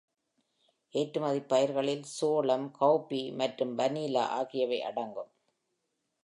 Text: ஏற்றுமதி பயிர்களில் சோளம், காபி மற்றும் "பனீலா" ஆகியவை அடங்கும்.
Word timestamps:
ஏற்றுமதி 0.95 1.41
பயிர்களில் 1.41 2.03
சோளம், 2.11 2.71
காபி 2.71 3.31
மற்றும் 3.33 3.77
"பனீலா" 3.77 4.25
ஆகியவை 4.39 4.81
அடங்கும். 4.81 5.31